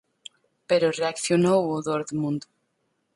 [0.69, 2.41] Pero reaccionou o Dortmund.